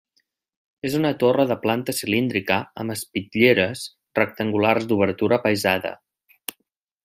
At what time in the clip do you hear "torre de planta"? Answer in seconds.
1.23-1.95